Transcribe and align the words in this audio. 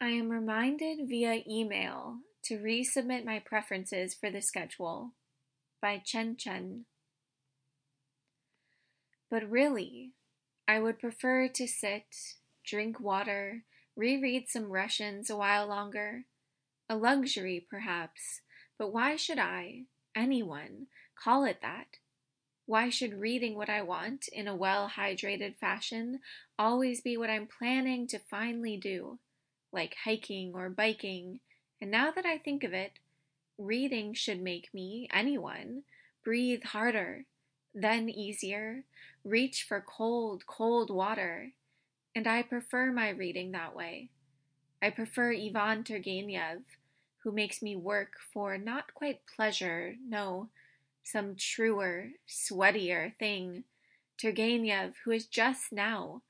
I 0.00 0.08
am 0.08 0.28
reminded 0.28 1.08
via 1.08 1.42
email 1.48 2.18
to 2.44 2.58
resubmit 2.58 3.24
my 3.24 3.38
preferences 3.38 4.12
for 4.12 4.28
the 4.28 4.42
schedule 4.42 5.12
by 5.80 5.98
Chen 5.98 6.36
Chen. 6.36 6.86
But 9.30 9.48
really, 9.48 10.12
I 10.66 10.80
would 10.80 10.98
prefer 10.98 11.48
to 11.48 11.66
sit, 11.66 12.36
drink 12.66 12.98
water, 12.98 13.62
reread 13.96 14.48
some 14.48 14.70
Russians 14.70 15.30
a 15.30 15.36
while 15.36 15.68
longer. 15.68 16.24
A 16.88 16.96
luxury, 16.96 17.64
perhaps, 17.70 18.42
but 18.78 18.92
why 18.92 19.16
should 19.16 19.38
I, 19.38 19.84
anyone, 20.14 20.88
call 21.22 21.44
it 21.44 21.60
that? 21.62 21.98
Why 22.66 22.90
should 22.90 23.20
reading 23.20 23.56
what 23.56 23.70
I 23.70 23.82
want 23.82 24.28
in 24.28 24.48
a 24.48 24.56
well 24.56 24.90
hydrated 24.96 25.56
fashion 25.56 26.20
always 26.58 27.00
be 27.00 27.16
what 27.16 27.30
I'm 27.30 27.46
planning 27.46 28.06
to 28.08 28.18
finally 28.18 28.76
do, 28.76 29.18
like 29.74 29.96
hiking 30.04 30.52
or 30.54 30.70
biking? 30.70 31.40
And 31.80 31.90
now 31.90 32.10
that 32.12 32.24
I 32.24 32.38
think 32.38 32.64
of 32.64 32.72
it, 32.72 32.92
reading 33.58 34.14
should 34.14 34.40
make 34.40 34.72
me, 34.72 35.08
anyone, 35.12 35.82
breathe 36.24 36.62
harder, 36.64 37.26
then 37.74 38.08
easier, 38.08 38.84
reach 39.24 39.64
for 39.68 39.84
cold, 39.86 40.46
cold 40.46 40.90
water. 40.90 41.50
And 42.14 42.26
I 42.26 42.42
prefer 42.42 42.92
my 42.92 43.10
reading 43.10 43.52
that 43.52 43.74
way. 43.74 44.10
I 44.80 44.90
prefer 44.90 45.32
Ivan 45.32 45.82
Turgenev, 45.82 46.62
who 47.18 47.32
makes 47.32 47.62
me 47.62 47.74
work 47.74 48.12
for 48.32 48.56
not 48.56 48.94
quite 48.94 49.20
pleasure, 49.34 49.96
no, 50.06 50.48
some 51.02 51.34
truer, 51.36 52.10
sweatier 52.28 53.16
thing. 53.18 53.64
Turgenev, 54.22 54.94
who 55.04 55.10
is 55.10 55.26
just 55.26 55.72
now, 55.72 56.22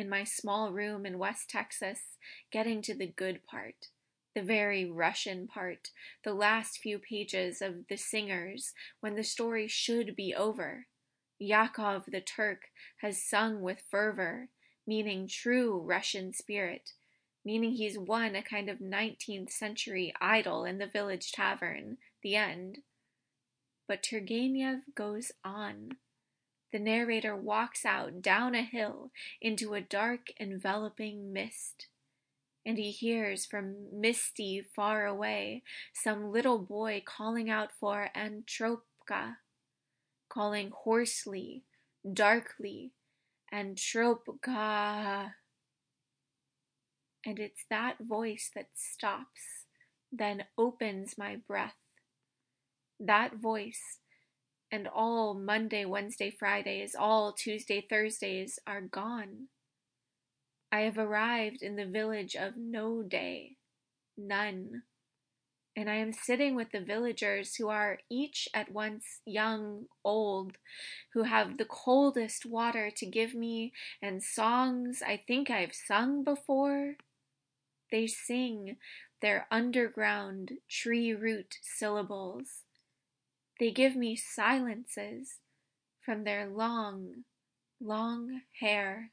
in 0.00 0.08
my 0.08 0.24
small 0.24 0.72
room 0.72 1.06
in 1.06 1.18
West 1.18 1.48
Texas, 1.48 2.16
getting 2.50 2.82
to 2.82 2.94
the 2.94 3.06
good 3.06 3.44
part, 3.46 3.86
the 4.34 4.42
very 4.42 4.90
Russian 4.90 5.46
part, 5.46 5.90
the 6.24 6.34
last 6.34 6.78
few 6.78 6.98
pages 6.98 7.62
of 7.62 7.86
The 7.88 7.96
Singers, 7.96 8.72
when 9.00 9.14
the 9.14 9.22
story 9.22 9.68
should 9.68 10.16
be 10.16 10.34
over. 10.34 10.86
Yakov 11.38 12.06
the 12.08 12.20
Turk 12.20 12.70
has 13.00 13.22
sung 13.22 13.60
with 13.60 13.82
fervor, 13.90 14.48
meaning 14.86 15.28
true 15.28 15.78
Russian 15.78 16.32
spirit, 16.32 16.92
meaning 17.44 17.72
he's 17.72 17.98
won 17.98 18.34
a 18.34 18.42
kind 18.42 18.68
of 18.68 18.80
nineteenth 18.80 19.50
century 19.50 20.12
idol 20.20 20.64
in 20.64 20.78
the 20.78 20.86
village 20.86 21.32
tavern, 21.32 21.98
the 22.22 22.36
end. 22.36 22.78
But 23.86 24.02
Turgenev 24.02 24.80
goes 24.94 25.32
on. 25.44 25.96
The 26.72 26.78
narrator 26.78 27.36
walks 27.36 27.84
out 27.84 28.22
down 28.22 28.54
a 28.54 28.62
hill 28.62 29.10
into 29.40 29.74
a 29.74 29.80
dark 29.80 30.28
enveloping 30.38 31.32
mist. 31.32 31.88
And 32.64 32.78
he 32.78 32.90
hears 32.90 33.46
from 33.46 34.00
misty 34.00 34.62
far 34.74 35.06
away 35.06 35.62
some 35.92 36.30
little 36.30 36.58
boy 36.58 37.02
calling 37.04 37.48
out 37.50 37.70
for 37.72 38.10
Antropka, 38.14 39.36
calling 40.28 40.70
hoarsely, 40.70 41.64
darkly, 42.10 42.92
Antropka. 43.52 45.32
And 47.24 47.38
it's 47.38 47.64
that 47.70 47.96
voice 48.00 48.50
that 48.54 48.68
stops, 48.74 49.66
then 50.12 50.44
opens 50.56 51.18
my 51.18 51.36
breath 51.36 51.74
that 53.00 53.36
voice 53.36 53.98
and 54.72 54.88
all 54.88 55.34
Monday, 55.34 55.84
Wednesday, 55.84 56.30
Fridays, 56.30 56.94
all 56.98 57.32
Tuesday, 57.32 57.84
Thursdays 57.88 58.58
are 58.66 58.80
gone. 58.80 59.48
I 60.72 60.80
have 60.80 60.98
arrived 60.98 61.62
in 61.62 61.76
the 61.76 61.86
village 61.86 62.36
of 62.36 62.56
no 62.56 63.02
day, 63.02 63.56
none, 64.16 64.82
and 65.76 65.88
I 65.88 65.96
am 65.96 66.12
sitting 66.12 66.54
with 66.54 66.72
the 66.72 66.80
villagers 66.80 67.56
who 67.56 67.68
are 67.68 67.98
each 68.10 68.48
at 68.52 68.70
once 68.70 69.20
young, 69.24 69.86
old, 70.04 70.58
who 71.14 71.22
have 71.22 71.58
the 71.58 71.64
coldest 71.64 72.44
water 72.44 72.90
to 72.96 73.06
give 73.06 73.34
me 73.34 73.72
and 74.02 74.22
songs 74.22 75.02
I 75.04 75.22
think 75.26 75.50
I've 75.50 75.74
sung 75.74 76.22
before. 76.24 76.96
They 77.90 78.06
sing 78.06 78.76
their 79.22 79.46
underground 79.50 80.52
tree 80.68 81.12
root 81.12 81.56
syllables 81.62 82.64
they 83.60 83.70
give 83.70 83.94
me 83.94 84.16
silences 84.16 85.38
from 86.00 86.24
their 86.24 86.48
long, 86.48 87.24
long 87.80 88.40
hair. 88.58 89.10